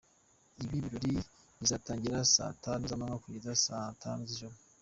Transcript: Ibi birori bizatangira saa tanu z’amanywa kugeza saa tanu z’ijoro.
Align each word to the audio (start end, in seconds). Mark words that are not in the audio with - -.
Ibi 0.63 0.77
birori 0.83 1.13
bizatangira 1.59 2.17
saa 2.33 2.57
tanu 2.63 2.81
z’amanywa 2.89 3.21
kugeza 3.23 3.53
saa 3.65 3.95
tanu 4.01 4.21
z’ijoro. 4.29 4.55